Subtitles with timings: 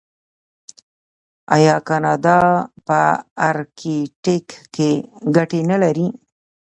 [1.55, 2.39] آیا کاناډا
[2.87, 2.99] په
[3.49, 4.91] ارکټیک کې
[5.35, 6.07] ګټې نلري؟